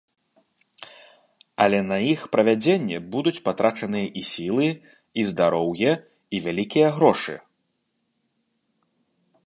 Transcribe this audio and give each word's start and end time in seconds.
Але 1.65 1.79
на 1.91 1.97
іх 2.13 2.19
правядзенне 2.35 2.97
будуць 3.15 3.35
патрачаныя 3.49 4.07
і 4.23 4.25
сілы, 4.31 4.67
і 5.23 5.29
здароўе, 5.31 5.91
і 6.37 6.45
вялікія 6.47 6.87
грошы. 7.01 7.35